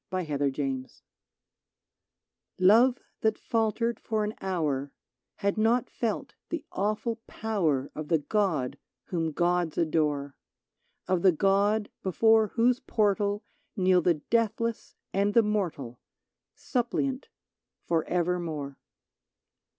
[0.11, 1.03] 95
[2.57, 4.91] LOVE THAT FALTERED T OVE that faltered for an hour
[5.35, 10.35] Had not felt the awful power Of the god whom gods adore;
[11.07, 13.43] Of the god before whose portal
[13.77, 15.99] Kneel the deathless and the mortal,•
[16.59, 17.29] Suppliant
[17.85, 18.79] forever more.